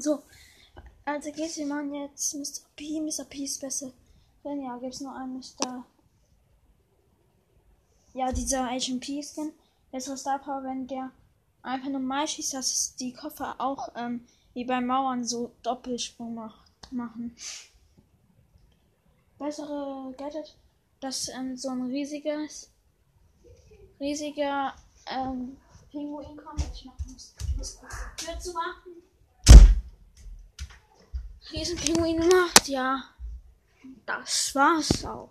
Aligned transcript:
So, 0.00 0.22
also 1.04 1.32
geht's 1.32 1.56
wir 1.56 1.66
machen 1.66 1.94
jetzt 1.94 2.34
Mr. 2.34 2.66
P. 2.76 3.00
Mr. 3.00 3.24
P 3.24 3.44
ist 3.44 3.60
besser. 3.60 3.92
Denn 4.44 4.62
ja, 4.62 4.76
gibt's 4.78 5.00
nur 5.00 5.14
einen 5.14 5.38
Mr. 5.38 5.84
Ja, 8.14 8.32
dieser 8.32 8.68
Agent 8.68 9.00
P 9.00 9.22
Skin. 9.22 9.52
Bessere 9.90 10.16
Star 10.16 10.38
Power, 10.38 10.64
wenn 10.64 10.86
der 10.86 11.10
einfach 11.62 11.88
normal 11.88 12.26
schießt, 12.26 12.54
dass 12.54 12.96
die 12.96 13.12
Koffer 13.12 13.56
auch 13.58 13.90
ähm, 13.94 14.26
wie 14.54 14.64
bei 14.64 14.80
Mauern 14.80 15.24
so 15.24 15.52
Doppelsprung 15.62 16.34
macht, 16.34 16.70
machen. 16.90 17.36
Bessere 19.38 20.14
Gadget, 20.16 20.56
dass 21.00 21.28
ähm, 21.28 21.56
so 21.56 21.70
ein 21.70 21.82
riesiges, 21.90 22.70
riesiger 23.98 24.74
ähm, 25.06 25.56
Pinguin 25.90 26.36
kommt. 26.36 26.62
Ich 26.74 26.84
mach, 26.84 26.98
muss, 27.06 27.34
muss 27.56 27.80
Tür 28.16 28.38
zu 28.38 28.52
machen. 28.52 29.02
Riesenpinguin 31.52 32.20
gemacht, 32.20 32.68
ja. 32.68 33.02
Das 34.06 34.54
war's 34.54 35.04
auch. 35.04 35.20